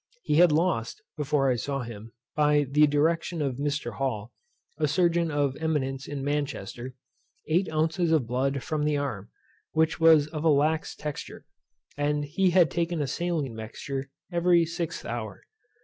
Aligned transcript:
He 0.23 0.37
had 0.37 0.51
lost, 0.51 1.03
before 1.15 1.51
I 1.51 1.55
saw 1.55 1.81
him, 1.83 2.11
by 2.35 2.63
the 2.67 2.87
direction 2.87 3.39
of 3.39 3.57
Mr. 3.57 3.97
Hall, 3.97 4.31
a 4.79 4.87
surgeon 4.87 5.29
of 5.29 5.55
eminence 5.57 6.07
in 6.07 6.23
Manchester, 6.23 6.95
eight 7.47 7.71
ounces 7.71 8.11
of 8.11 8.25
blood 8.25 8.63
from 8.63 8.83
the 8.83 8.97
arm, 8.97 9.29
which 9.73 9.99
was 9.99 10.25
of 10.29 10.43
a 10.43 10.49
lax 10.49 10.95
texture; 10.95 11.45
and 11.97 12.25
he 12.25 12.49
had 12.49 12.71
taken 12.71 12.99
a 12.99 13.05
saline 13.05 13.53
mixture 13.53 14.09
every 14.31 14.65
sixth 14.65 15.05
hour. 15.05 15.43